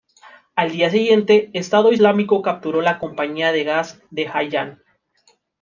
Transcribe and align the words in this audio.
Al 0.55 0.71
día 0.71 0.89
siguiente, 0.89 1.51
Estado 1.53 1.91
Islámico 1.91 2.41
capturó 2.41 2.81
la 2.81 2.97
Compañía 2.97 3.51
de 3.51 3.63
Gas 3.63 4.01
de 4.09 4.27
Hayyan. 4.27 4.81